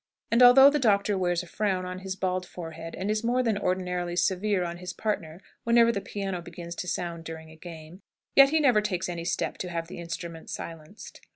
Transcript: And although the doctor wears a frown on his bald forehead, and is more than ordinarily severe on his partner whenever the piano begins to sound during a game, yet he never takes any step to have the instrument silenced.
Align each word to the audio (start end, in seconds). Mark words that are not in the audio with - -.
And 0.31 0.41
although 0.41 0.71
the 0.71 0.79
doctor 0.79 1.15
wears 1.15 1.43
a 1.43 1.45
frown 1.45 1.85
on 1.85 1.99
his 1.99 2.15
bald 2.15 2.43
forehead, 2.43 2.95
and 2.97 3.11
is 3.11 3.23
more 3.23 3.43
than 3.43 3.55
ordinarily 3.55 4.15
severe 4.15 4.63
on 4.63 4.77
his 4.77 4.93
partner 4.93 5.41
whenever 5.63 5.91
the 5.91 6.01
piano 6.01 6.41
begins 6.41 6.73
to 6.77 6.87
sound 6.87 7.23
during 7.23 7.51
a 7.51 7.55
game, 7.55 8.01
yet 8.35 8.49
he 8.49 8.59
never 8.59 8.81
takes 8.81 9.07
any 9.07 9.25
step 9.25 9.59
to 9.59 9.69
have 9.69 9.87
the 9.87 9.99
instrument 9.99 10.49
silenced. 10.49 11.21